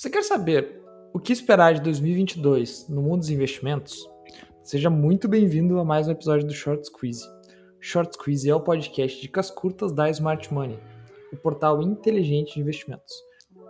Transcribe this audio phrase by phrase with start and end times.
[0.00, 0.80] Você quer saber
[1.12, 4.08] o que esperar de 2022 no mundo dos investimentos?
[4.62, 7.22] Seja muito bem-vindo a mais um episódio do Short Squeeze.
[7.78, 10.78] Short Squeeze é o podcast de dicas curtas da Smart Money,
[11.30, 13.12] o portal inteligente de investimentos.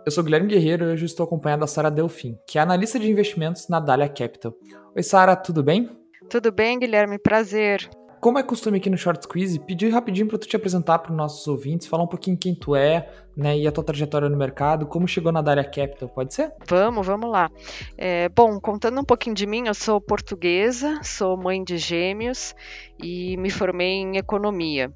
[0.05, 3.11] Eu sou Guilherme Guerreiro e hoje estou acompanhado da Sara Delfim, que é analista de
[3.11, 4.53] investimentos na Dália Capital.
[4.95, 5.89] Oi, Sara, tudo bem?
[6.29, 7.19] Tudo bem, Guilherme?
[7.19, 7.89] Prazer.
[8.21, 11.17] Como é costume aqui no Short Squeeze, pedir rapidinho para tu te apresentar para os
[11.17, 14.85] nossos ouvintes, falar um pouquinho quem tu é, né, e a tua trajetória no mercado,
[14.85, 16.51] como chegou na Daria Capital, pode ser?
[16.67, 17.49] Vamos, vamos lá.
[17.97, 22.53] É, bom, contando um pouquinho de mim, eu sou portuguesa, sou mãe de gêmeos
[23.01, 24.91] e me formei em economia.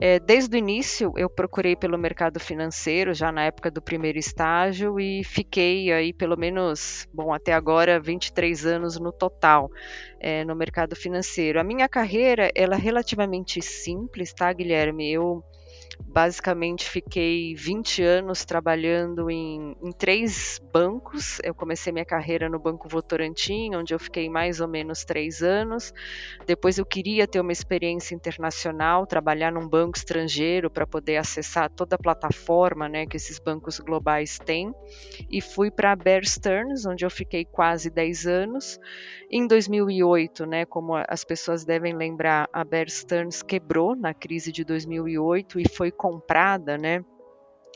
[0.00, 4.98] É, desde o início, eu procurei pelo mercado financeiro, já na época do primeiro estágio,
[4.98, 9.70] e fiquei aí pelo menos, bom, até agora, 23 anos no total
[10.18, 11.60] é, no mercado financeiro.
[11.60, 15.10] A minha carreira, ela é relativamente simples, tá, Guilherme?
[15.12, 15.44] Eu
[16.06, 21.38] Basicamente, fiquei 20 anos trabalhando em, em, três bancos.
[21.44, 25.92] Eu comecei minha carreira no Banco Votorantim, onde eu fiquei mais ou menos três anos.
[26.46, 31.96] Depois, eu queria ter uma experiência internacional, trabalhar num banco estrangeiro para poder acessar toda
[31.96, 34.74] a plataforma né, que esses bancos globais têm.
[35.30, 38.80] E fui para a Bear Stearns, onde eu fiquei quase 10 anos.
[39.30, 44.64] Em 2008, né, como as pessoas devem lembrar, a Bear Stearns quebrou na crise de
[44.64, 47.04] 2008 e foi foi comprada, né?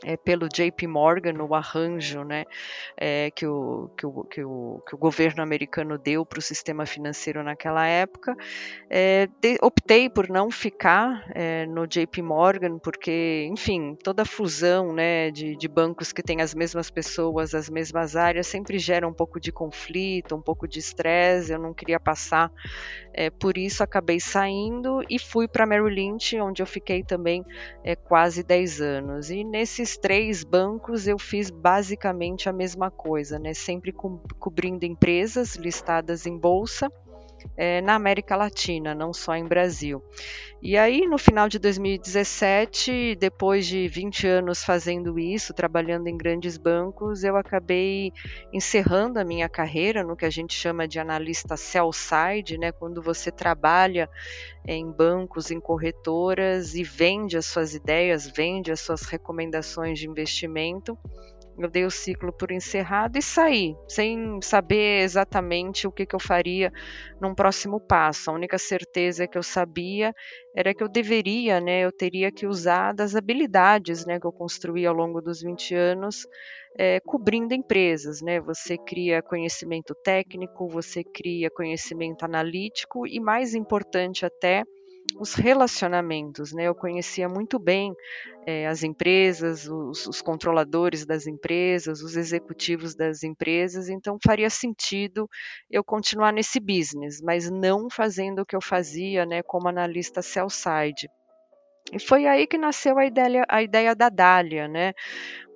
[0.03, 2.45] É, pelo JP Morgan, o arranjo né,
[2.97, 6.85] é, que, o, que, o, que, o, que o governo americano deu para o sistema
[6.85, 8.35] financeiro naquela época.
[8.89, 15.31] É, de, optei por não ficar é, no JP Morgan, porque, enfim, toda fusão né,
[15.31, 19.39] de, de bancos que têm as mesmas pessoas, as mesmas áreas, sempre gera um pouco
[19.39, 21.53] de conflito, um pouco de estresse.
[21.53, 22.51] Eu não queria passar
[23.17, 27.45] é, por isso acabei saindo e fui para Merrill Lynch, onde eu fiquei também
[27.81, 29.29] é, quase 10 anos.
[29.29, 29.41] E
[29.85, 33.53] nesses três bancos eu fiz basicamente a mesma coisa, né?
[33.53, 36.89] sempre co cobrindo empresas listadas em bolsa
[37.57, 40.03] é, na América Latina, não só em Brasil.
[40.61, 46.57] E aí, no final de 2017, depois de 20 anos fazendo isso, trabalhando em grandes
[46.57, 48.11] bancos, eu acabei
[48.51, 53.29] encerrando a minha carreira no que a gente chama de analista sell-side, né, quando você
[53.31, 54.09] trabalha
[54.67, 60.97] em bancos, em corretoras e vende as suas ideias, vende as suas recomendações de investimento
[61.57, 66.19] eu dei o ciclo por encerrado e saí, sem saber exatamente o que, que eu
[66.19, 66.71] faria
[67.19, 68.29] num próximo passo.
[68.29, 70.13] A única certeza que eu sabia
[70.55, 74.85] era que eu deveria, né, eu teria que usar das habilidades né, que eu construí
[74.85, 76.27] ao longo dos 20 anos,
[76.77, 78.21] é, cobrindo empresas.
[78.21, 78.39] Né?
[78.41, 84.63] Você cria conhecimento técnico, você cria conhecimento analítico e, mais importante até,
[85.19, 86.67] os relacionamentos, né?
[86.67, 87.93] Eu conhecia muito bem
[88.45, 95.29] é, as empresas, os, os, controladores das empresas, os executivos das empresas, então faria sentido
[95.69, 101.07] eu continuar nesse business, mas não fazendo o que eu fazia, né, como analista sell-side.
[101.93, 104.93] E foi aí que nasceu a ideia, a ideia da Dália, né?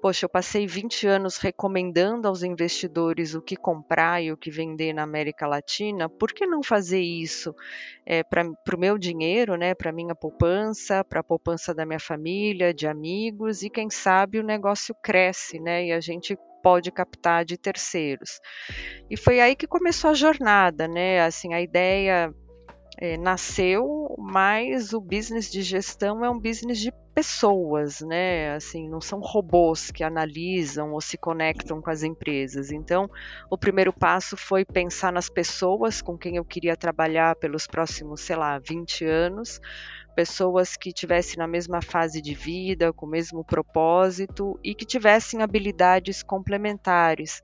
[0.01, 4.93] Poxa, eu passei 20 anos recomendando aos investidores o que comprar e o que vender
[4.93, 7.53] na América Latina, por que não fazer isso
[8.05, 11.99] é, para o meu dinheiro, né, para a minha poupança, para a poupança da minha
[11.99, 17.43] família, de amigos, e quem sabe o negócio cresce né, e a gente pode captar
[17.43, 18.39] de terceiros.
[19.09, 21.21] E foi aí que começou a jornada, né?
[21.21, 22.33] Assim, a ideia
[23.01, 28.53] é, nasceu, mas o business de gestão é um business de pessoas, né?
[28.55, 32.71] Assim, não são robôs que analisam ou se conectam com as empresas.
[32.71, 33.09] Então,
[33.49, 38.35] o primeiro passo foi pensar nas pessoas com quem eu queria trabalhar pelos próximos, sei
[38.35, 39.61] lá, 20 anos,
[40.13, 45.41] pessoas que tivessem na mesma fase de vida, com o mesmo propósito e que tivessem
[45.41, 47.41] habilidades complementares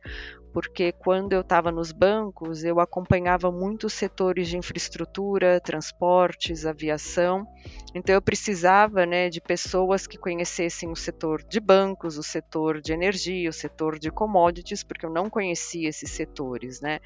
[0.55, 7.45] porque quando eu estava nos bancos, eu acompanhava muitos setores de infraestrutura, transportes, aviação.
[7.93, 12.93] Então eu precisava, né, de pessoas que conhecessem o setor de bancos, o setor de
[12.93, 17.01] energia, o setor de commodities, porque eu não conhecia esses setores, né?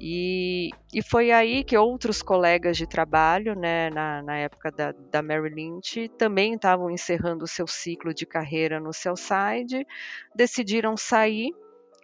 [0.00, 5.22] E, e foi aí que outros colegas de trabalho, né, na, na época da, da
[5.22, 9.86] Mary Lynch, também estavam encerrando o seu ciclo de carreira no Cellside,
[10.34, 11.52] decidiram sair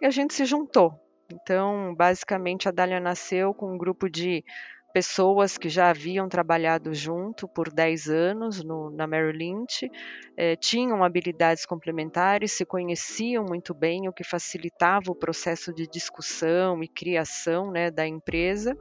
[0.01, 0.93] e a gente se juntou.
[1.31, 4.43] Então, basicamente, a Dália nasceu com um grupo de
[4.91, 9.89] pessoas que já haviam trabalhado junto por 10 anos no, na Merrill Lynch,
[10.35, 16.81] eh, tinham habilidades complementares, se conheciam muito bem, o que facilitava o processo de discussão
[16.83, 18.75] e criação né, da empresa.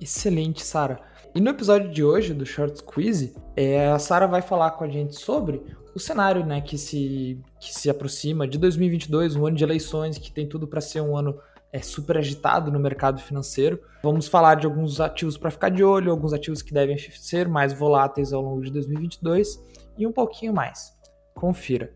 [0.00, 1.00] Excelente, Sara.
[1.34, 4.88] E no episódio de hoje do Short Quiz, é, a Sara vai falar com a
[4.88, 5.62] gente sobre
[5.94, 10.30] o cenário né, que, se, que se aproxima de 2022, um ano de eleições que
[10.30, 11.38] tem tudo para ser um ano
[11.72, 13.80] é, super agitado no mercado financeiro.
[14.02, 17.72] Vamos falar de alguns ativos para ficar de olho, alguns ativos que devem ser mais
[17.72, 19.58] voláteis ao longo de 2022
[19.98, 20.94] e um pouquinho mais.
[21.34, 21.92] Confira.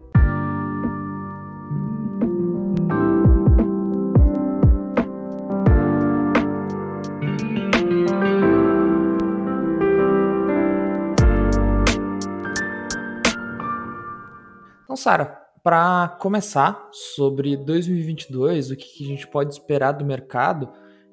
[15.01, 20.71] Sara, para começar sobre 2022, o que a gente pode esperar do mercado,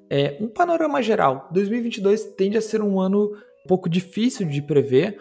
[0.10, 1.48] é um panorama geral.
[1.54, 3.31] 2022 tende a ser um ano
[3.63, 5.18] um pouco difícil de prever,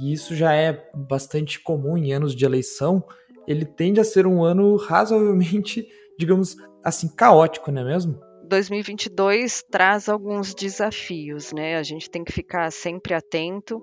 [0.00, 3.04] e isso já é bastante comum em anos de eleição.
[3.48, 5.84] Ele tende a ser um ano razoavelmente,
[6.16, 8.20] digamos assim, caótico, não é mesmo?
[8.48, 11.76] 2022 traz alguns desafios, né?
[11.76, 13.82] A gente tem que ficar sempre atento.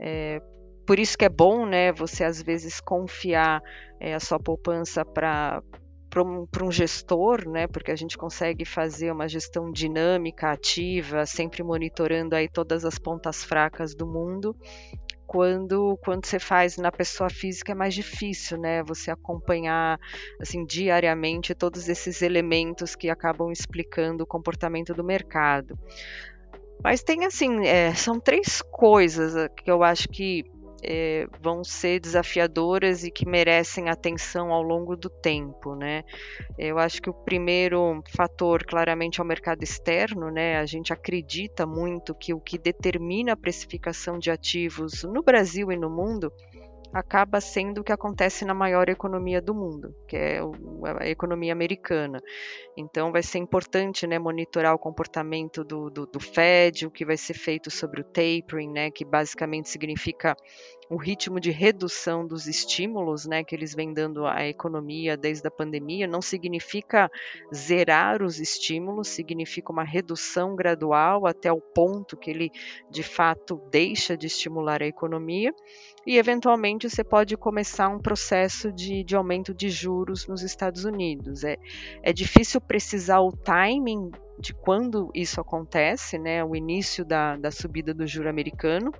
[0.00, 0.40] É,
[0.88, 3.62] por isso que é bom, né, você às vezes confiar
[4.00, 5.62] é, a sua poupança para
[6.08, 11.62] para um, um, gestor, né, porque a gente consegue fazer uma gestão dinâmica, ativa, sempre
[11.62, 14.56] monitorando aí todas as pontas fracas do mundo.
[15.26, 18.82] Quando, quando você faz na pessoa física é mais difícil, né?
[18.84, 20.00] Você acompanhar
[20.40, 25.78] assim diariamente todos esses elementos que acabam explicando o comportamento do mercado.
[26.82, 30.44] Mas tem assim, é, são três coisas que eu acho que
[30.82, 36.04] é, vão ser desafiadoras e que merecem atenção ao longo do tempo, né?
[36.56, 40.58] Eu acho que o primeiro fator, claramente, é o mercado externo, né?
[40.58, 45.76] A gente acredita muito que o que determina a precificação de ativos no Brasil e
[45.76, 46.32] no mundo
[46.92, 50.40] acaba sendo o que acontece na maior economia do mundo, que é
[51.00, 52.20] a economia americana.
[52.76, 57.16] Então, vai ser importante né, monitorar o comportamento do, do, do Fed, o que vai
[57.16, 60.36] ser feito sobre o tapering, né, que basicamente significa
[60.90, 65.50] o ritmo de redução dos estímulos né, que eles vêm dando à economia desde a
[65.50, 67.10] pandemia não significa
[67.54, 72.50] zerar os estímulos, significa uma redução gradual até o ponto que ele
[72.90, 75.52] de fato deixa de estimular a economia
[76.06, 81.44] e eventualmente você pode começar um processo de, de aumento de juros nos Estados Unidos.
[81.44, 81.56] É,
[82.02, 87.92] é difícil precisar o timing de quando isso acontece, né, o início da, da subida
[87.92, 88.92] do juro americano,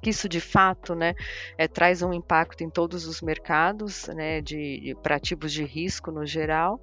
[0.00, 1.14] que isso de fato né,
[1.56, 6.26] é, traz um impacto em todos os mercados né, de, para ativos de risco no
[6.26, 6.80] geral.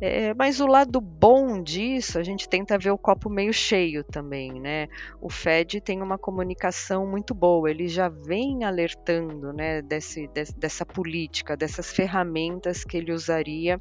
[0.00, 4.60] É, mas o lado bom disso, a gente tenta ver o copo meio cheio também,
[4.60, 4.88] né?
[5.20, 11.56] O Fed tem uma comunicação muito boa, ele já vem alertando, né, desse, dessa política,
[11.56, 13.80] dessas ferramentas que ele usaria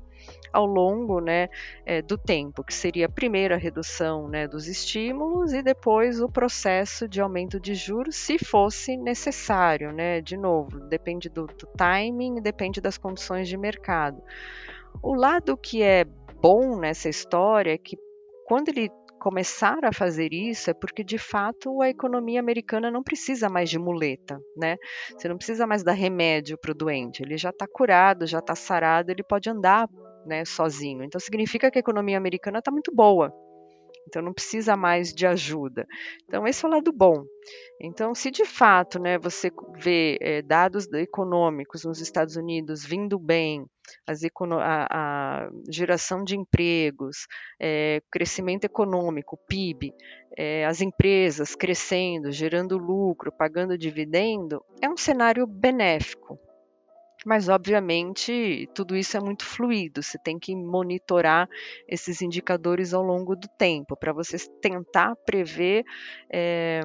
[0.51, 1.49] ao longo né,
[1.85, 7.07] é, do tempo, que seria primeiro a redução né, dos estímulos e depois o processo
[7.07, 9.91] de aumento de juros, se fosse necessário.
[9.91, 10.21] Né?
[10.21, 14.21] De novo, depende do, do timing, depende das condições de mercado.
[15.01, 16.05] O lado que é
[16.41, 17.97] bom nessa história é que
[18.45, 18.89] quando ele
[19.23, 23.79] começar a fazer isso é porque de fato a economia americana não precisa mais de
[23.79, 24.75] muleta, né?
[25.17, 28.53] Você não precisa mais dar remédio para o doente, ele já está curado, já está
[28.53, 29.87] sarado, ele pode andar
[30.25, 31.03] né, sozinho.
[31.03, 33.33] Então significa que a economia americana está muito boa.
[34.05, 35.87] Então não precisa mais de ajuda.
[36.25, 37.23] Então esse é o lado bom.
[37.79, 43.65] Então se de fato, né, você vê é, dados econômicos nos Estados Unidos vindo bem,
[44.59, 47.27] a, a, geração de empregos,
[47.59, 49.93] é, crescimento econômico, PIB,
[50.37, 56.39] é, as empresas crescendo, gerando lucro, pagando dividendo, é um cenário benéfico.
[57.25, 61.47] Mas, obviamente, tudo isso é muito fluido, você tem que monitorar
[61.87, 65.85] esses indicadores ao longo do tempo, para você tentar prever
[66.29, 66.81] é,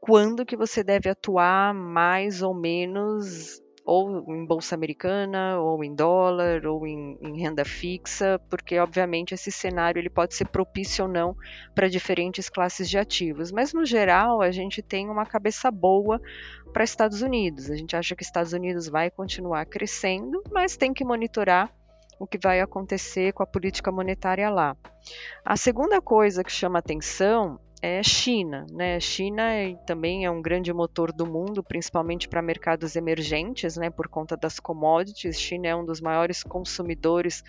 [0.00, 3.62] quando que você deve atuar mais ou menos
[3.92, 9.50] ou em bolsa americana, ou em dólar, ou em, em, renda fixa, porque obviamente esse
[9.50, 11.36] cenário ele pode ser propício ou não
[11.74, 13.50] para diferentes classes de ativos.
[13.50, 16.20] Mas no geral a gente tem uma cabeça boa
[16.72, 17.68] para Estados Unidos.
[17.68, 21.68] A gente acha que Estados Unidos vai continuar crescendo, mas tem que monitorar
[22.16, 24.76] o que vai acontecer com a política monetária lá.
[25.44, 28.66] A segunda coisa que chama atenção é China.
[28.70, 29.00] Né?
[29.00, 29.42] China
[29.86, 33.90] também é um grande motor do mundo, principalmente para mercados emergentes, né?
[33.90, 35.40] por conta das commodities.
[35.40, 37.42] China é um dos maiores consumidores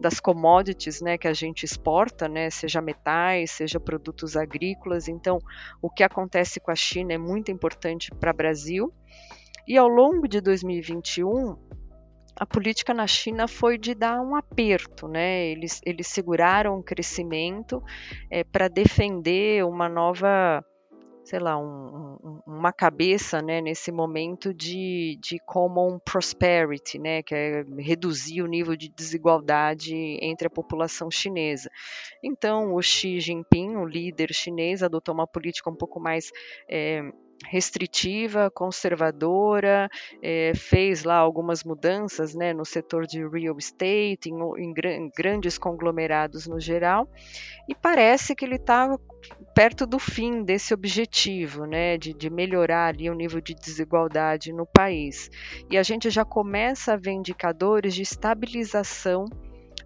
[0.00, 1.16] das commodities né?
[1.16, 2.50] que a gente exporta, né?
[2.50, 5.08] seja metais, seja produtos agrícolas.
[5.08, 5.38] Então,
[5.80, 8.92] o que acontece com a China é muito importante para o Brasil.
[9.68, 11.56] E ao longo de 2021,
[12.38, 15.46] a política na China foi de dar um aperto, né?
[15.46, 17.82] Eles, eles seguraram o crescimento
[18.30, 20.64] é, para defender uma nova
[21.26, 27.34] sei lá, um, um, uma cabeça né, nesse momento de, de common prosperity, né, que
[27.34, 31.68] é reduzir o nível de desigualdade entre a população chinesa.
[32.22, 36.30] Então, o Xi Jinping, o líder chinês, adotou uma política um pouco mais
[36.70, 37.02] é,
[37.44, 39.88] restritiva, conservadora,
[40.22, 46.46] é, fez lá algumas mudanças né, no setor de real estate, em, em, grandes conglomerados
[46.46, 47.08] no geral,
[47.68, 48.96] e parece que ele está
[49.54, 54.66] perto do fim desse objetivo, né, de, de, melhorar ali o nível de desigualdade no
[54.66, 55.30] país.
[55.70, 59.26] E a gente já começa a ver indicadores de estabilização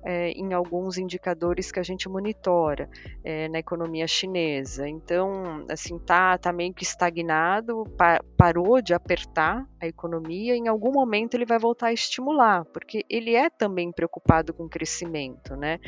[0.04, 2.88] é, em alguns indicadores que a gente monitora
[3.22, 4.88] é, na economia chinesa.
[4.88, 10.92] Então, assim, tá, tá meio que estagnado, pa, parou de apertar a economia, em algum
[10.92, 15.78] momento ele vai voltar a estimular, porque ele é também preocupado com o crescimento, né?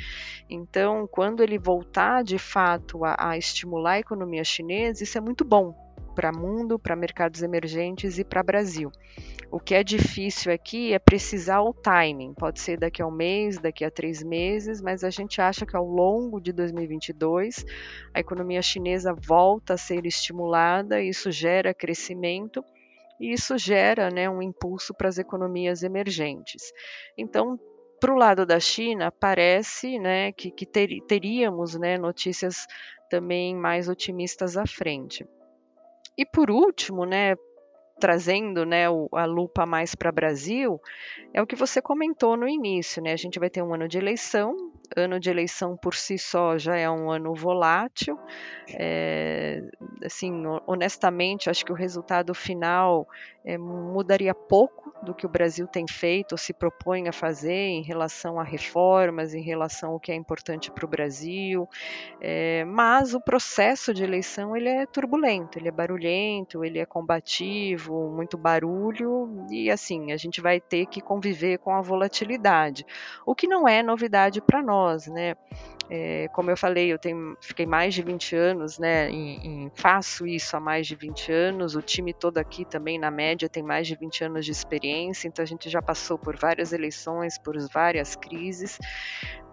[0.49, 5.45] Então, quando ele voltar de fato a, a estimular a economia chinesa, isso é muito
[5.45, 5.75] bom,
[6.13, 8.91] para mundo, para mercados emergentes e para Brasil.
[9.51, 12.33] O que é difícil aqui é precisar o timing.
[12.35, 15.77] Pode ser daqui a um mês, daqui a três meses, mas a gente acha que
[15.77, 17.65] ao longo de 2022
[18.15, 22.65] a economia chinesa volta a ser estimulada, isso gera crescimento
[23.21, 26.73] e isso gera né, um impulso para as economias emergentes.
[27.17, 27.59] Então,
[28.01, 32.67] para o lado da China, parece né, que, que ter, teríamos né, notícias
[33.09, 35.25] também mais otimistas à frente.
[36.17, 37.35] E por último, né,
[38.03, 40.81] trazendo né, a lupa mais para o Brasil,
[41.33, 43.01] é o que você comentou no início.
[43.01, 43.13] Né?
[43.13, 46.77] A gente vai ter um ano de eleição, ano de eleição por si só já
[46.77, 48.19] é um ano volátil.
[48.75, 49.63] É,
[50.05, 50.33] assim,
[50.67, 53.07] honestamente, acho que o resultado final
[53.45, 57.83] é, mudaria pouco do que o Brasil tem feito ou se propõe a fazer em
[57.83, 61.69] relação a reformas, em relação ao que é importante para o Brasil.
[62.21, 68.11] É, mas o processo de eleição ele é turbulento, ele é barulhento, ele é combativo,
[68.11, 72.87] muito barulho e assim a gente vai ter que conviver com a volatilidade,
[73.27, 75.35] o que não é novidade para nós né?
[75.95, 79.11] É, como eu falei, eu tenho, fiquei mais de 20 anos, né?
[79.11, 81.77] Em, em, faço isso há mais de 20 anos.
[81.77, 85.29] O time todo aqui também, na média, tem mais de 20 anos de experiência.
[85.29, 88.79] Então a gente já passou por várias eleições, por várias crises.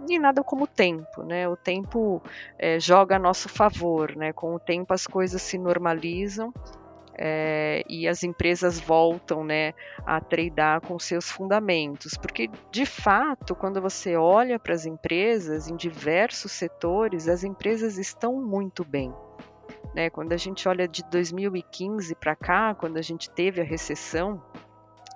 [0.09, 1.45] E nada como o tempo, né?
[1.49, 2.23] O tempo
[2.57, 4.31] é, joga a nosso favor, né?
[4.31, 6.53] Com o tempo as coisas se normalizam
[7.21, 9.73] é, e as empresas voltam né,
[10.05, 12.13] a tradar com seus fundamentos.
[12.13, 18.41] Porque, de fato, quando você olha para as empresas em diversos setores, as empresas estão
[18.41, 19.13] muito bem.
[19.93, 20.09] Né?
[20.09, 24.41] Quando a gente olha de 2015 para cá, quando a gente teve a recessão,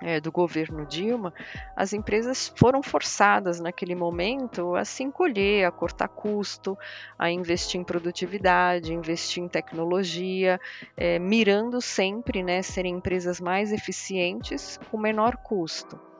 [0.00, 1.32] é, do governo Dilma,
[1.76, 6.76] as empresas foram forçadas naquele momento a se encolher, a cortar custo,
[7.18, 10.60] a investir em produtividade, investir em tecnologia,
[10.96, 16.13] é, mirando sempre né, serem empresas mais eficientes com menor custo.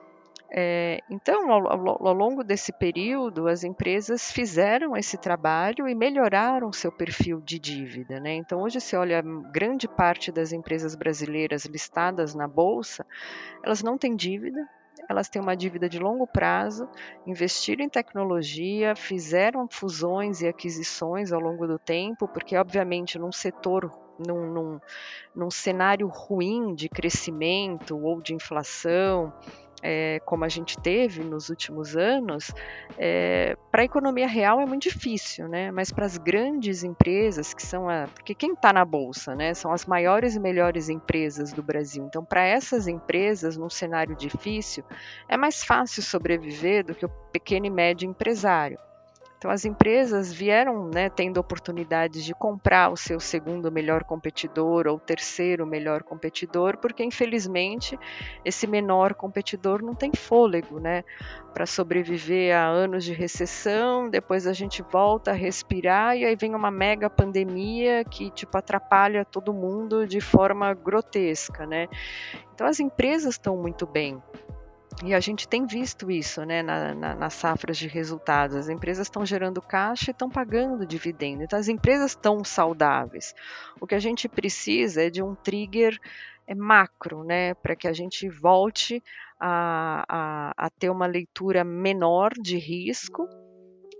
[0.56, 6.72] É, então, ao, ao, ao, longo desse período, as empresas fizeram esse trabalho e melhoraram
[6.72, 8.20] seu perfil de dívida.
[8.20, 8.34] Né?
[8.34, 9.20] Então, hoje, se olha
[9.50, 13.04] grande parte das empresas brasileiras listadas na Bolsa,
[13.64, 14.64] elas não têm dívida,
[15.08, 16.88] elas têm uma dívida de longo prazo,
[17.26, 23.90] investiram em tecnologia, fizeram fusões e aquisições ao longo do tempo, porque, obviamente, num setor
[24.16, 24.80] num, num,
[25.34, 29.32] num, cenário ruim de crescimento ou de inflação,
[29.86, 32.50] é, como a gente teve nos últimos anos,
[32.96, 35.70] é, para a economia real é muito difícil, né?
[35.70, 38.08] Mas para as grandes empresas, que são a.
[38.14, 39.52] Porque quem está na Bolsa, né?
[39.52, 42.02] São as maiores e melhores empresas do Brasil.
[42.06, 44.82] Então, para essas empresas, num cenário difícil,
[45.28, 48.78] é mais fácil sobreviver do que o pequeno e médio empresário.
[49.44, 54.98] Então, as empresas vieram né, tendo oportunidades de comprar o seu segundo melhor competidor ou
[54.98, 57.98] terceiro melhor competidor, porque infelizmente
[58.42, 61.04] esse menor competidor não tem fôlego né,
[61.52, 64.08] para sobreviver a anos de recessão.
[64.08, 69.26] Depois a gente volta a respirar e aí vem uma mega pandemia que tipo atrapalha
[69.26, 71.66] todo mundo de forma grotesca.
[71.66, 71.86] Né?
[72.54, 74.22] Então, as empresas estão muito bem.
[75.02, 78.56] E a gente tem visto isso né, na, na, nas safras de resultados.
[78.56, 81.42] As empresas estão gerando caixa e estão pagando dividendo.
[81.42, 83.34] Então, as empresas estão saudáveis.
[83.80, 86.00] O que a gente precisa é de um trigger
[86.46, 89.02] é, macro, né, para que a gente volte
[89.38, 93.28] a, a, a ter uma leitura menor de risco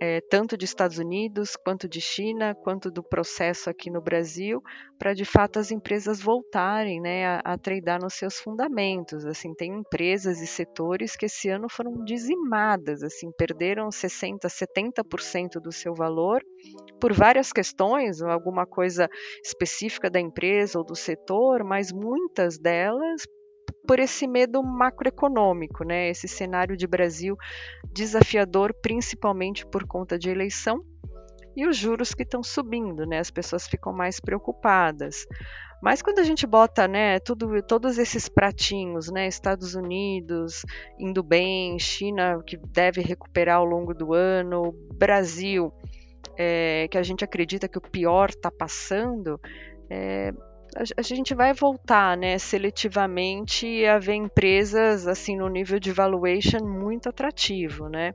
[0.01, 4.61] é, tanto de Estados Unidos, quanto de China, quanto do processo aqui no Brasil,
[4.97, 9.25] para de fato as empresas voltarem né, a, a nos seus fundamentos.
[9.25, 15.71] Assim, tem empresas e setores que esse ano foram dizimadas, assim, perderam 60%, 70% do
[15.71, 16.41] seu valor
[16.99, 19.09] por várias questões, alguma coisa
[19.43, 23.23] específica da empresa ou do setor, mas muitas delas
[23.85, 26.09] por esse medo macroeconômico, né?
[26.09, 27.37] Esse cenário de Brasil
[27.91, 30.83] desafiador, principalmente por conta de eleição
[31.55, 33.19] e os juros que estão subindo, né?
[33.19, 35.25] As pessoas ficam mais preocupadas.
[35.81, 40.65] Mas quando a gente bota, né, tudo, todos esses pratinhos, né, Estados Unidos
[40.97, 45.71] indo bem, China que deve recuperar ao longo do ano, Brasil
[46.37, 49.39] é, que a gente acredita que o pior está passando,
[49.89, 50.33] é,
[50.97, 57.09] a, gente vai voltar, né, seletivamente a ver empresas assim no nível de valuation muito
[57.09, 58.13] atrativo, né?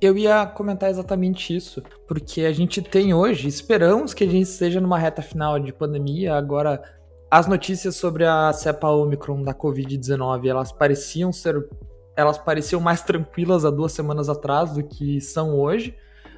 [0.00, 4.80] Eu ia comentar exatamente isso, porque a gente tem hoje, esperamos que a gente esteja
[4.80, 6.82] numa reta final de pandemia, agora
[7.30, 11.66] as notícias sobre a cepa Omicron da Covid-19, elas pareciam ser
[12.14, 15.94] elas pareciam mais tranquilas há duas semanas atrás do que são hoje,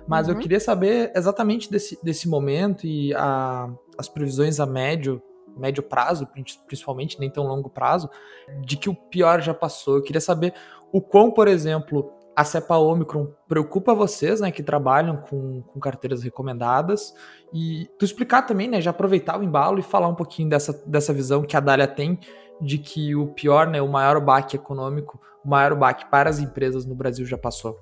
[0.09, 0.35] mas uhum.
[0.35, 5.23] eu queria saber exatamente desse, desse momento e a, as previsões a médio
[5.57, 6.29] médio prazo,
[6.67, 8.09] principalmente, nem tão longo prazo,
[8.61, 9.97] de que o pior já passou.
[9.97, 10.55] Eu queria saber
[10.93, 16.23] o quão, por exemplo, a cepa Omicron preocupa vocês, né, que trabalham com, com carteiras
[16.23, 17.13] recomendadas,
[17.53, 21.13] e tu explicar também, né, já aproveitar o embalo e falar um pouquinho dessa, dessa
[21.13, 22.19] visão que a Dália tem
[22.61, 26.85] de que o pior, né, o maior baque econômico, o maior baque para as empresas
[26.85, 27.81] no Brasil já passou.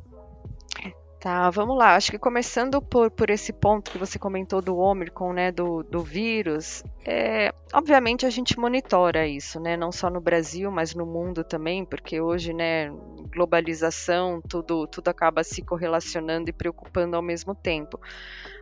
[1.26, 1.96] Tá, vamos lá.
[1.96, 6.00] Acho que começando por, por esse ponto que você comentou do Omicron, né, do, do
[6.00, 11.42] vírus, é, obviamente a gente monitora isso, né, não só no Brasil, mas no mundo
[11.42, 12.92] também, porque hoje, né,
[13.34, 18.00] globalização, tudo, tudo acaba se correlacionando e preocupando ao mesmo tempo.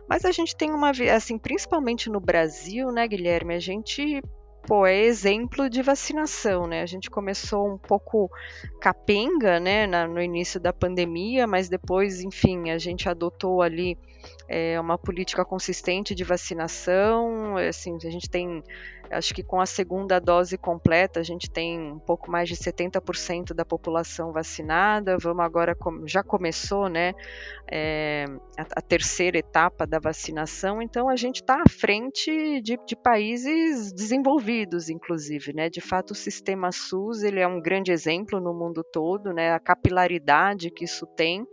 [0.09, 4.23] Mas a gente tem uma, assim, principalmente no Brasil, né, Guilherme, a gente
[4.67, 6.81] pô, é exemplo de vacinação, né?
[6.81, 8.29] A gente começou um pouco
[8.81, 13.97] capenga, né, na, no início da pandemia, mas depois, enfim, a gente adotou ali
[14.47, 17.57] é, uma política consistente de vacinação.
[17.57, 18.63] Assim, a gente tem
[19.11, 23.53] Acho que com a segunda dose completa, a gente tem um pouco mais de 70%
[23.53, 25.17] da população vacinada.
[25.17, 27.13] Vamos agora, já começou né,
[27.69, 28.25] é,
[28.57, 33.93] a, a, terceira etapa da vacinação, então a gente está à frente de, de, países
[33.93, 35.53] desenvolvidos, inclusive.
[35.53, 35.69] Né?
[35.69, 39.53] De fato, o sistema SUS ele é um grande exemplo no mundo todo, né?
[39.53, 41.45] a capilaridade que isso tem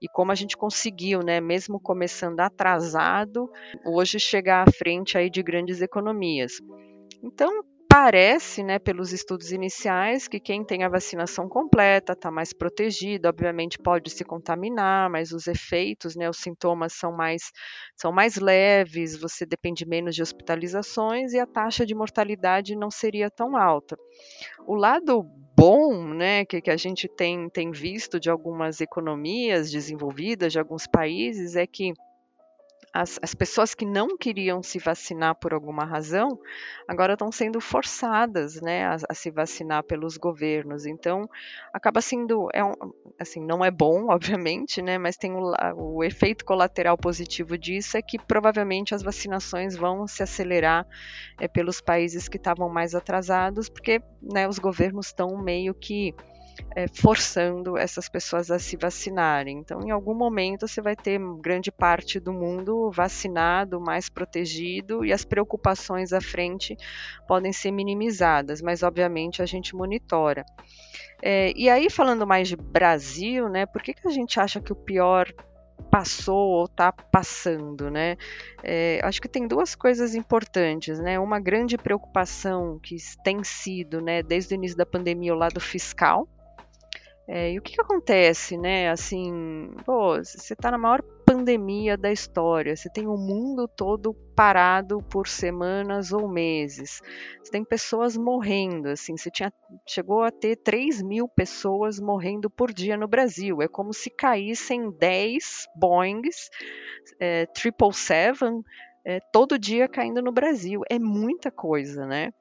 [0.00, 3.50] e como a gente conseguiu, né, mesmo começando atrasado,
[3.84, 6.52] hoje chegar à frente aí de grandes economias.
[7.22, 13.28] Então, parece, né, pelos estudos iniciais, que quem tem a vacinação completa está mais protegido,
[13.28, 17.50] obviamente pode se contaminar, mas os efeitos, né, os sintomas são mais,
[17.96, 23.28] são mais leves, você depende menos de hospitalizações e a taxa de mortalidade não seria
[23.28, 23.98] tão alta.
[24.64, 25.24] O lado
[25.56, 30.86] bom, né, que, que a gente tem, tem visto de algumas economias desenvolvidas, de alguns
[30.86, 31.92] países, é que
[32.92, 36.38] as, as pessoas que não queriam se vacinar por alguma razão,
[36.88, 40.86] agora estão sendo forçadas né, a, a, se vacinar pelos governos.
[40.86, 41.28] Então,
[41.72, 42.74] acaba sendo, é um,
[43.18, 48.02] assim, não é bom, obviamente, né, mas tem o, o efeito colateral positivo disso é
[48.02, 50.86] que provavelmente as vacinações vão se acelerar
[51.38, 56.14] é, pelos países que estavam mais atrasados, porque né, os governos estão meio que
[56.74, 59.58] é, forçando essas pessoas a se vacinarem.
[59.58, 65.12] Então, em algum momento, você vai ter grande parte do mundo vacinado, mais protegido, e
[65.12, 66.76] as preocupações à frente
[67.26, 70.44] podem ser minimizadas, mas obviamente a gente monitora.
[71.22, 74.72] É, e aí, falando mais de Brasil, né, por que, que a gente acha que
[74.72, 75.32] o pior
[75.90, 78.16] passou ou está passando, né?
[78.62, 81.18] É, acho que tem duas coisas importantes, né?
[81.18, 86.28] Uma grande preocupação que tem sido, né, desde o início da pandemia, o lado fiscal,
[87.32, 88.90] é, e o que, que, acontece, né?
[88.90, 94.98] Assim, pô, você está na maior pandemia da história, você tem o mundo todo parado
[94.98, 97.00] por semanas ou meses,
[97.40, 99.52] você tem pessoas morrendo, assim, você tinha,
[99.86, 104.90] chegou a ter 3 mil pessoas morrendo por dia no Brasil, é como se caíssem
[104.90, 106.50] 10 Boeings,
[107.20, 108.64] é, 777,
[109.04, 112.32] é, todo dia caindo no Brasil, é muita coisa, né?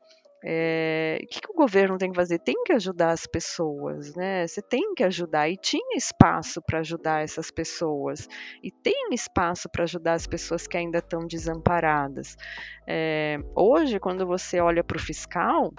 [0.43, 2.39] É, o que, que, o governo tem que fazer?
[2.39, 4.47] Tem que ajudar as pessoas, né?
[4.47, 5.49] Você tem que ajudar.
[5.49, 8.27] E tinha espaço para ajudar essas pessoas.
[8.63, 12.37] E tem espaço para ajudar as pessoas que ainda estão desamparadas.
[12.87, 15.73] É, hoje, quando você olha para o fiscal,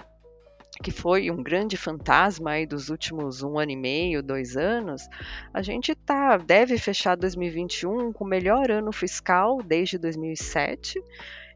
[0.81, 5.07] que foi um grande fantasma aí dos últimos um ano e meio, dois anos,
[5.53, 10.99] a gente tá, deve fechar 2021 com o melhor ano fiscal desde 2007.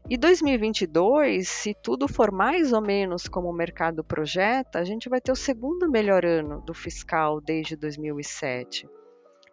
[0.08, 5.20] E 2022, se tudo for mais ou menos como o mercado projeta, a gente vai
[5.20, 8.88] ter o segundo melhor ano do fiscal desde 2007.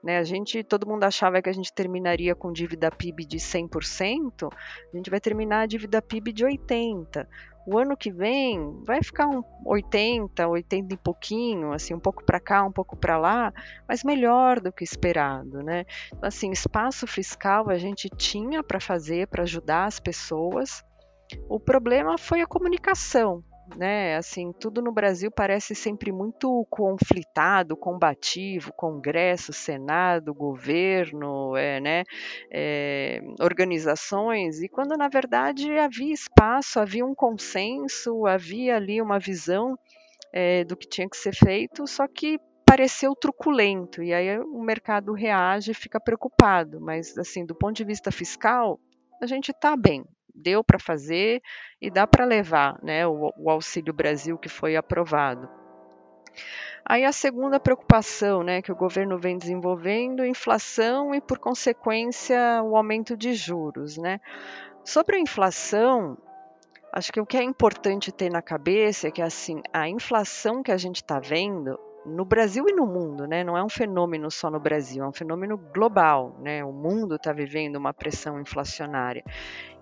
[0.03, 4.53] Né, a gente, todo mundo achava que a gente terminaria com dívida PIB de 100%,
[4.53, 7.25] a gente vai terminar a dívida PIB de 80%.
[7.65, 12.39] O ano que vem vai ficar um 80, 80 e pouquinho, assim, um pouco para
[12.39, 13.54] cá, um pouco para lá,
[13.88, 15.86] mas melhor do que esperado, né?
[16.08, 20.84] Então, assim, espaço fiscal a gente tinha para fazer, para ajudar as pessoas.
[21.47, 23.43] O problema foi a comunicação,
[23.75, 24.15] né?
[24.15, 32.03] Assim, tudo no Brasil parece sempre muito conflitado, combativo, Congresso, Senado, governo, é, né?
[32.51, 39.77] É, organizações, e quando na verdade havia espaço, havia um consenso, havia ali uma visão
[40.31, 45.13] é, do que tinha que ser feito, só que pareceu truculento e aí o mercado
[45.13, 46.81] reage e fica preocupado.
[46.81, 48.79] Mas assim, do ponto de vista fiscal,
[49.21, 51.41] a gente está bem, deu para fazer
[51.81, 55.49] e dá para levar né, o, o Auxílio Brasil que foi aprovado.
[56.85, 62.75] Aí a segunda preocupação né, que o governo vem desenvolvendo, inflação e, por consequência, o
[62.75, 63.97] aumento de juros.
[63.97, 64.19] Né?
[64.83, 66.17] Sobre a inflação,
[66.91, 70.71] acho que o que é importante ter na cabeça é que assim, a inflação que
[70.71, 73.43] a gente está vendo no Brasil e no mundo, né?
[73.43, 76.63] Não é um fenômeno só no Brasil, é um fenômeno global, né?
[76.63, 79.23] O mundo está vivendo uma pressão inflacionária.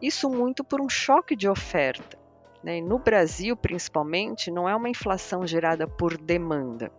[0.01, 2.17] Isso muito por um choque de oferta.
[2.63, 2.79] Né?
[2.79, 6.91] No Brasil, principalmente, não é uma inflação gerada por demanda.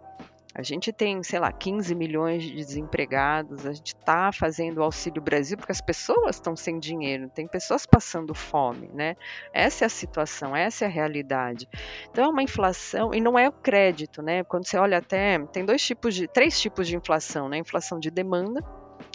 [0.55, 5.23] A gente tem, sei lá, 15 milhões de desempregados, a gente está fazendo o Auxílio
[5.23, 9.17] Brasil porque as pessoas estão sem dinheiro, tem pessoas passando fome, né?
[9.53, 11.67] Essa é a situação, essa é a realidade.
[12.11, 14.45] Então é uma inflação, e não é o crédito, né?
[14.45, 17.57] Quando você olha até, tem dois tipos de, três tipos de inflação, né?
[17.57, 18.63] A inflação de demanda,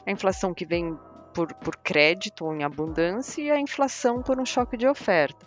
[0.06, 0.98] a inflação que vem
[1.36, 5.46] por, por crédito ou em abundância e a inflação por um choque de oferta.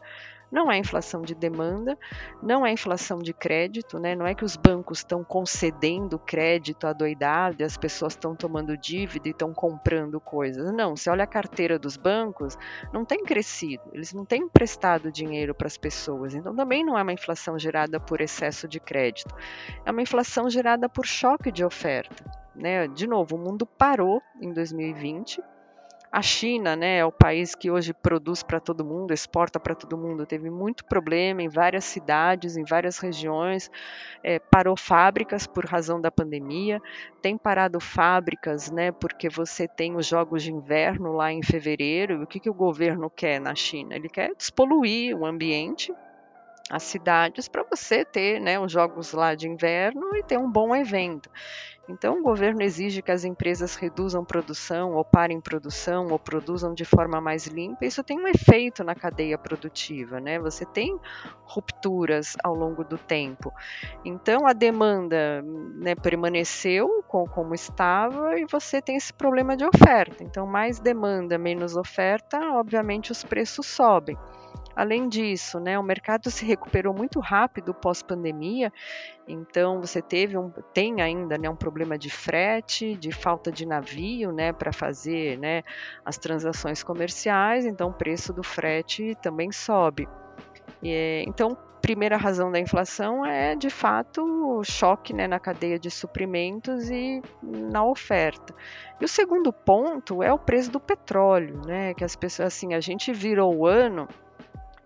[0.50, 1.96] Não é inflação de demanda,
[2.42, 4.14] não é inflação de crédito, né?
[4.14, 9.28] não é que os bancos estão concedendo crédito adoidado e as pessoas estão tomando dívida
[9.28, 10.72] e estão comprando coisas.
[10.72, 12.58] Não, você olha a carteira dos bancos,
[12.92, 17.02] não tem crescido, eles não têm emprestado dinheiro para as pessoas, então também não é
[17.02, 19.34] uma inflação gerada por excesso de crédito,
[19.84, 22.24] é uma inflação gerada por choque de oferta.
[22.54, 22.88] Né?
[22.88, 25.40] De novo, o mundo parou em 2020
[26.12, 29.96] a China, né, é o país que hoje produz para todo mundo, exporta para todo
[29.96, 33.70] mundo, teve muito problema em várias cidades, em várias regiões,
[34.22, 36.82] é, parou fábricas por razão da pandemia,
[37.22, 42.22] tem parado fábricas, né, porque você tem os jogos de inverno lá em fevereiro.
[42.22, 43.94] O que, que o governo quer na China?
[43.94, 45.94] Ele quer despoluir o ambiente
[46.70, 50.74] as cidades para você ter né, os jogos lá de inverno e ter um bom
[50.74, 51.28] evento.
[51.90, 56.84] Então, o governo exige que as empresas reduzam produção, ou parem produção, ou produzam de
[56.84, 57.84] forma mais limpa.
[57.84, 60.38] Isso tem um efeito na cadeia produtiva, né?
[60.38, 60.96] Você tem
[61.44, 63.52] rupturas ao longo do tempo.
[64.04, 65.42] Então, a demanda
[65.74, 70.22] né, permaneceu com, como estava e você tem esse problema de oferta.
[70.22, 74.16] Então, mais demanda, menos oferta, obviamente os preços sobem.
[74.80, 78.72] Além disso, né, o mercado se recuperou muito rápido pós-pandemia,
[79.28, 84.32] então você teve um, tem ainda né, um problema de frete, de falta de navio
[84.32, 85.62] né, para fazer né,
[86.02, 90.08] as transações comerciais, então o preço do frete também sobe.
[90.82, 95.90] E, então, primeira razão da inflação é de fato o choque né, na cadeia de
[95.90, 98.54] suprimentos e na oferta.
[98.98, 101.92] E o segundo ponto é o preço do petróleo, né?
[101.92, 104.08] Que as pessoas assim, a gente virou o ano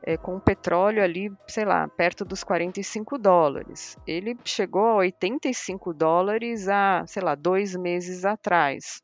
[0.07, 3.97] é, com o petróleo ali, sei lá, perto dos 45 dólares.
[4.07, 9.03] Ele chegou a 85 dólares há, sei lá, dois meses atrás.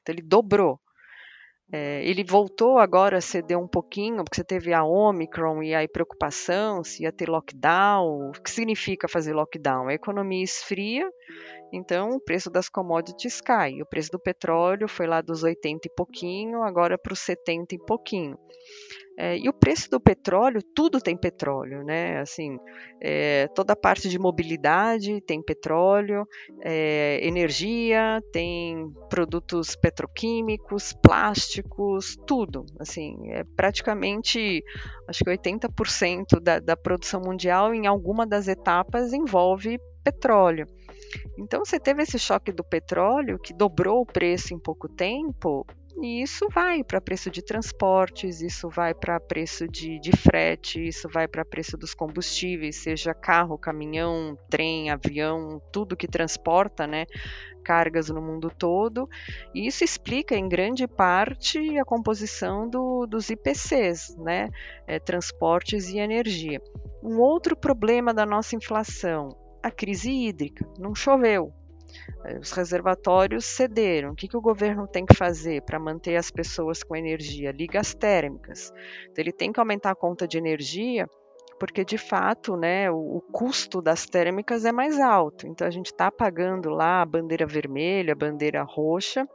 [0.00, 0.80] Então ele dobrou.
[1.72, 5.88] É, ele voltou agora a ceder um pouquinho, porque você teve a Omicron e aí
[5.88, 8.28] preocupação se ia ter lockdown.
[8.28, 9.88] O que significa fazer lockdown?
[9.88, 11.10] A economia esfria,
[11.72, 13.82] então o preço das commodities cai.
[13.82, 17.78] O preço do petróleo foi lá dos 80 e pouquinho, agora para os 70 e
[17.78, 18.38] pouquinho.
[19.18, 22.20] É, e o preço do petróleo, tudo tem petróleo, né?
[22.20, 22.58] Assim,
[23.00, 26.26] é, toda a parte de mobilidade tem petróleo,
[26.62, 32.66] é, energia, tem produtos petroquímicos, plásticos, tudo.
[32.78, 34.62] Assim, é praticamente,
[35.08, 40.66] acho que 80% da, da produção mundial em alguma das etapas envolve petróleo.
[41.38, 45.66] Então, você teve esse choque do petróleo que dobrou o preço em pouco tempo
[46.02, 51.08] e isso vai para preço de transportes, isso vai para preço de, de frete, isso
[51.08, 57.06] vai para preço dos combustíveis, seja carro, caminhão, trem, avião, tudo que transporta, né?
[57.66, 59.08] cargas no mundo todo,
[59.52, 64.50] e isso explica em grande parte a composição do, dos IPCs, né?
[64.86, 66.62] É, transportes e energia.
[67.02, 70.64] Um outro problema da nossa inflação, a crise hídrica.
[70.78, 71.52] Não choveu,
[72.40, 74.12] os reservatórios cederam.
[74.12, 77.52] O que, que o governo tem que fazer para manter as pessoas com energia?
[77.52, 78.72] Ligas térmicas.
[79.10, 81.08] Então, ele tem que aumentar a conta de energia,
[81.58, 85.46] porque de fato né, o, o custo das térmicas é mais alto.
[85.46, 89.26] Então, a gente está pagando lá a bandeira vermelha, a bandeira roxa,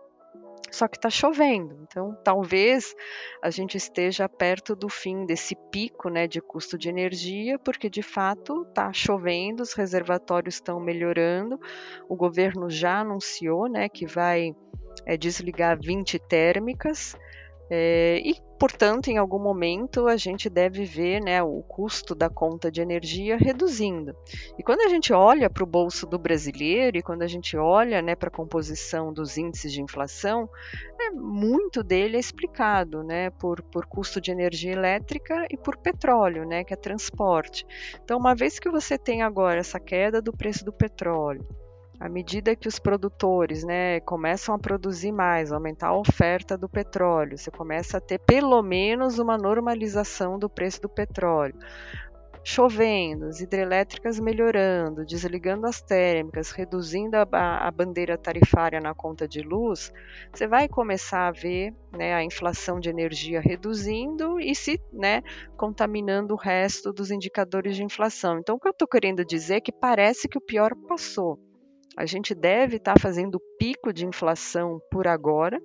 [0.71, 1.77] só que está chovendo.
[1.83, 2.95] Então, talvez
[3.43, 8.01] a gente esteja perto do fim desse pico né, de custo de energia, porque de
[8.01, 11.59] fato está chovendo, os reservatórios estão melhorando.
[12.07, 14.55] O governo já anunciou né, que vai
[15.05, 17.15] é, desligar 20 térmicas.
[17.69, 22.69] É, e, portanto, em algum momento a gente deve ver né, o custo da conta
[22.69, 24.15] de energia reduzindo.
[24.55, 28.03] E quando a gente olha para o bolso do brasileiro e quando a gente olha
[28.03, 30.47] né, para a composição dos índices de inflação,
[30.99, 36.45] é, muito dele é explicado né, por, por custo de energia elétrica e por petróleo,
[36.45, 37.65] né, que é transporte.
[38.03, 41.43] Então, uma vez que você tem agora essa queda do preço do petróleo,
[42.01, 47.37] à medida que os produtores né, começam a produzir mais, aumentar a oferta do petróleo,
[47.37, 51.53] você começa a ter pelo menos uma normalização do preço do petróleo.
[52.43, 59.43] Chovendo, as hidrelétricas melhorando, desligando as térmicas, reduzindo a, a bandeira tarifária na conta de
[59.43, 59.93] luz,
[60.33, 65.21] você vai começar a ver né, a inflação de energia reduzindo e se né,
[65.55, 68.39] contaminando o resto dos indicadores de inflação.
[68.39, 71.37] Então, o que eu estou querendo dizer é que parece que o pior passou
[71.97, 75.59] a gente deve estar tá fazendo pico de inflação por agora.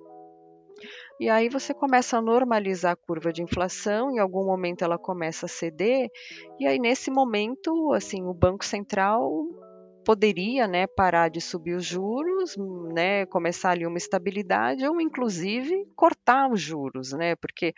[1.19, 5.47] E aí você começa a normalizar a curva de inflação, em algum momento ela começa
[5.47, 6.09] a ceder,
[6.59, 9.27] e aí nesse momento, assim, o Banco Central
[10.07, 12.55] poderia né, parar de subir os juros,
[12.93, 17.73] né, começar ali uma estabilidade ou inclusive cortar os juros, né, porque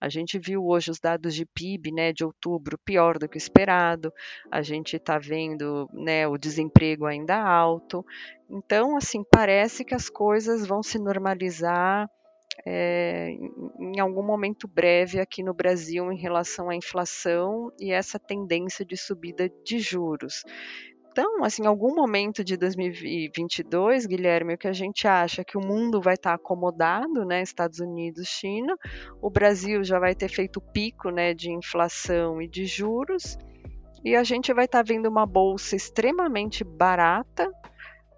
[0.00, 4.12] a gente viu hoje os dados de PIB né, de outubro pior do que esperado,
[4.48, 8.06] a gente está vendo né, o desemprego ainda alto,
[8.48, 12.08] então assim parece que as coisas vão se normalizar
[12.64, 13.30] é,
[13.80, 18.96] em algum momento breve aqui no Brasil em relação à inflação e essa tendência de
[18.96, 20.44] subida de juros.
[21.12, 25.58] Então, assim, em algum momento de 2022, Guilherme, o que a gente acha é que
[25.58, 27.42] o mundo vai estar acomodado, né?
[27.42, 28.74] Estados Unidos, China,
[29.20, 33.36] o Brasil já vai ter feito o pico, né, de inflação e de juros,
[34.02, 37.46] e a gente vai estar vendo uma bolsa extremamente barata,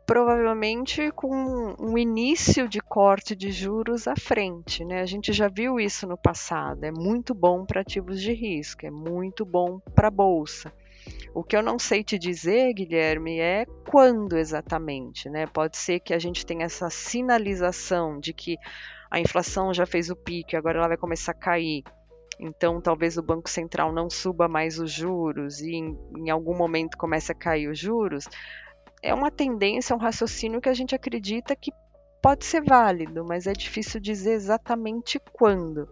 [0.07, 5.01] provavelmente com um início de corte de juros à frente, né?
[5.01, 6.85] A gente já viu isso no passado.
[6.85, 10.73] É muito bom para ativos de risco, é muito bom para a bolsa.
[11.35, 15.47] O que eu não sei te dizer, Guilherme, é quando exatamente, né?
[15.47, 18.57] Pode ser que a gente tenha essa sinalização de que
[19.11, 21.83] a inflação já fez o pico e agora ela vai começar a cair.
[22.38, 26.97] Então, talvez o Banco Central não suba mais os juros e em, em algum momento
[26.97, 28.29] comece a cair os juros.
[29.03, 31.71] É uma tendência, um raciocínio que a gente acredita que
[32.25, 35.87] pode ser válido, mas é difícil dizer exatamente quando.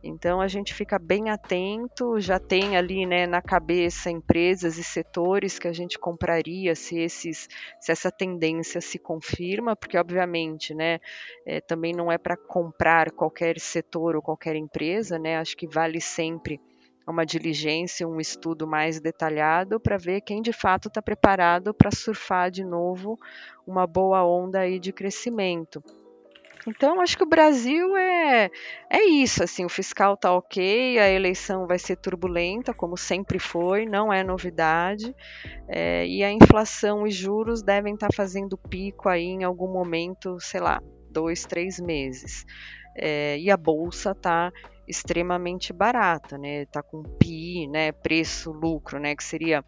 [0.00, 5.58] Então a gente fica bem atento, já tem ali né, na cabeça empresas e setores
[5.58, 7.48] que a gente compraria se, esses,
[7.80, 11.00] se essa tendência se confirma, porque obviamente né,
[11.44, 16.00] é, também não é para comprar qualquer setor ou qualquer empresa, né, acho que vale
[16.00, 16.60] sempre
[17.06, 22.50] uma diligência, um estudo mais detalhado para ver quem de fato está preparado para surfar
[22.50, 23.18] de novo
[23.66, 25.82] uma boa onda aí de crescimento.
[26.66, 28.48] Então, acho que o Brasil é,
[28.88, 33.84] é isso, assim, o fiscal tá ok, a eleição vai ser turbulenta, como sempre foi,
[33.84, 35.14] não é novidade,
[35.68, 40.38] é, e a inflação e juros devem estar tá fazendo pico aí em algum momento,
[40.38, 42.44] sei lá, dois, três meses.
[42.96, 44.52] É, e a bolsa tá
[44.86, 46.66] extremamente barata, né?
[46.66, 47.92] Tá com PI, né?
[47.92, 49.14] Preço, lucro, né?
[49.14, 49.64] Que seria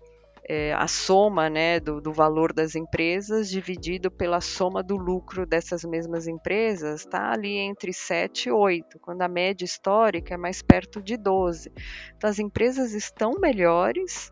[0.47, 5.85] é, a soma né, do, do, valor das empresas dividido pela soma do lucro dessas
[5.85, 11.03] mesmas empresas está ali entre 7 e 8, quando a média histórica é mais perto
[11.03, 11.73] de 12.
[12.17, 14.31] Então as empresas estão melhores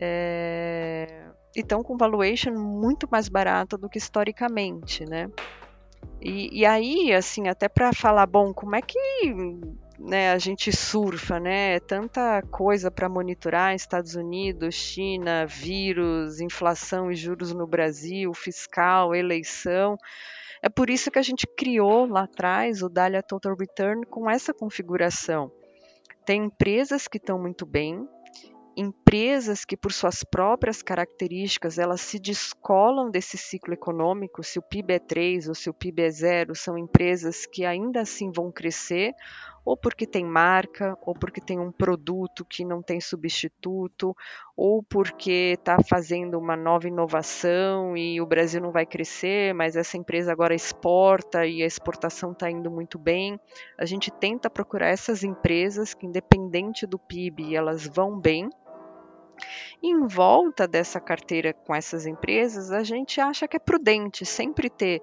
[0.00, 5.28] é, e estão com valuation muito mais barata do que historicamente, né?
[6.20, 8.98] E, e aí, assim, até para falar, bom, como é que
[10.00, 11.74] né, a gente surfa, né?
[11.74, 19.14] É tanta coisa para monitorar, Estados Unidos, China, vírus, inflação e juros no Brasil, fiscal,
[19.14, 19.98] eleição.
[20.62, 24.54] É por isso que a gente criou lá atrás o Dahlia Total Return com essa
[24.54, 25.52] configuração.
[26.24, 28.06] Tem empresas que estão muito bem,
[28.76, 34.94] empresas que por suas próprias características elas se descolam desse ciclo econômico, se o PIB
[34.94, 39.14] é 3 ou se o PIB é 0, são empresas que ainda assim vão crescer,
[39.64, 44.16] ou porque tem marca, ou porque tem um produto que não tem substituto,
[44.56, 49.96] ou porque está fazendo uma nova inovação e o Brasil não vai crescer, mas essa
[49.96, 53.38] empresa agora exporta e a exportação está indo muito bem.
[53.78, 58.48] A gente tenta procurar essas empresas que, independente do PIB, elas vão bem.
[59.82, 64.68] E em volta dessa carteira com essas empresas, a gente acha que é prudente sempre
[64.68, 65.00] ter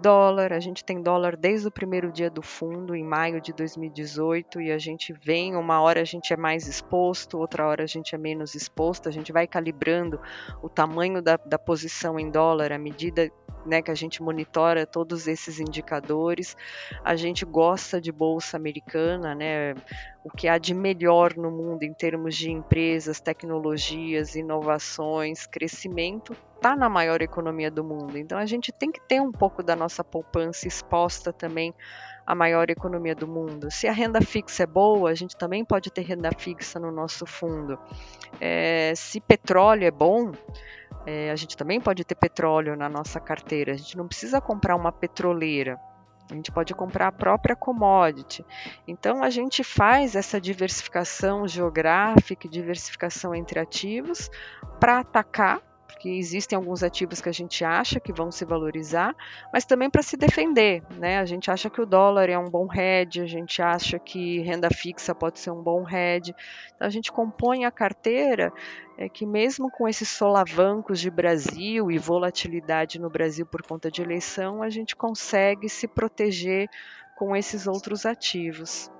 [0.00, 4.60] Dólar, a gente tem dólar desde o primeiro dia do fundo, em maio de 2018,
[4.60, 8.14] e a gente vem, uma hora a gente é mais exposto, outra hora a gente
[8.14, 10.20] é menos exposto, a gente vai calibrando
[10.62, 13.32] o tamanho da, da posição em dólar à medida
[13.66, 16.56] né, que a gente monitora todos esses indicadores.
[17.04, 19.74] A gente gosta de bolsa americana, né,
[20.24, 26.74] o que há de melhor no mundo em termos de empresas, tecnologias, inovações, crescimento, está
[26.74, 28.18] na maior economia do mundo.
[28.18, 31.74] Então a gente tem que ter um pouco da nossa poupança exposta também
[32.26, 33.70] à maior economia do mundo.
[33.70, 37.24] Se a renda fixa é boa, a gente também pode ter renda fixa no nosso
[37.24, 37.78] fundo.
[38.40, 40.32] É, se petróleo é bom,
[41.06, 43.72] é, a gente também pode ter petróleo na nossa carteira.
[43.72, 45.78] A gente não precisa comprar uma petroleira.
[46.28, 48.44] A gente pode comprar a própria commodity.
[48.88, 54.28] Então, a gente faz essa diversificação geográfica diversificação entre ativos
[54.80, 59.14] para atacar porque existem alguns ativos que a gente acha que vão se valorizar,
[59.52, 61.18] mas também para se defender, né?
[61.18, 64.68] A gente acha que o dólar é um bom hedge, a gente acha que renda
[64.70, 66.34] fixa pode ser um bom hedge.
[66.74, 68.52] Então a gente compõe a carteira
[68.98, 74.00] é que mesmo com esses solavancos de Brasil e volatilidade no Brasil por conta de
[74.00, 76.68] eleição, a gente consegue se proteger
[77.14, 78.90] com esses outros ativos.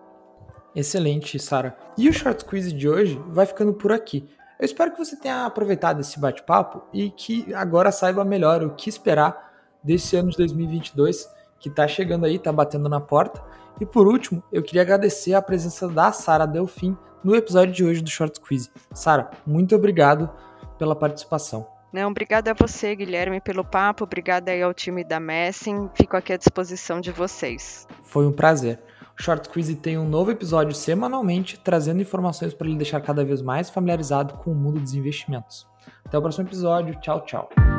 [0.74, 1.76] Excelente, Sara.
[1.96, 4.28] E o short quiz de hoje vai ficando por aqui.
[4.58, 8.88] Eu espero que você tenha aproveitado esse bate-papo e que agora saiba melhor o que
[8.88, 13.42] esperar desse ano de 2022 que está chegando aí, está batendo na porta.
[13.80, 18.00] E por último, eu queria agradecer a presença da Sara Delfim no episódio de hoje
[18.00, 18.70] do Short Quiz.
[18.94, 20.30] Sara, muito obrigado
[20.78, 21.66] pela participação.
[21.92, 24.04] Não, obrigada a você, Guilherme, pelo papo.
[24.04, 25.90] Obrigada aí ao time da Messing.
[25.94, 27.86] Fico aqui à disposição de vocês.
[28.04, 28.80] Foi um prazer.
[29.18, 33.70] Short Quiz tem um novo episódio semanalmente, trazendo informações para lhe deixar cada vez mais
[33.70, 35.66] familiarizado com o mundo dos investimentos.
[36.04, 36.98] Até o próximo episódio.
[37.00, 37.75] Tchau, tchau.